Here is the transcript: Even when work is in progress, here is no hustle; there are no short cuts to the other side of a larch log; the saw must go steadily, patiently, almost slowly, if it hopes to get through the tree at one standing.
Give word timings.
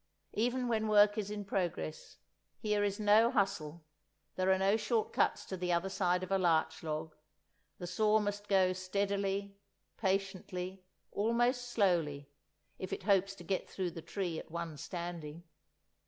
Even 0.33 0.67
when 0.67 0.87
work 0.87 1.15
is 1.19 1.29
in 1.29 1.45
progress, 1.45 2.17
here 2.57 2.83
is 2.83 2.99
no 2.99 3.29
hustle; 3.29 3.85
there 4.35 4.49
are 4.51 4.57
no 4.57 4.75
short 4.75 5.13
cuts 5.13 5.45
to 5.45 5.55
the 5.55 5.71
other 5.71 5.89
side 5.89 6.23
of 6.23 6.31
a 6.31 6.39
larch 6.39 6.81
log; 6.81 7.13
the 7.77 7.85
saw 7.85 8.17
must 8.17 8.47
go 8.47 8.73
steadily, 8.73 9.59
patiently, 9.97 10.83
almost 11.11 11.69
slowly, 11.69 12.31
if 12.79 12.91
it 12.91 13.03
hopes 13.03 13.35
to 13.35 13.43
get 13.43 13.69
through 13.69 13.91
the 13.91 14.01
tree 14.01 14.39
at 14.39 14.49
one 14.49 14.75
standing. 14.75 15.43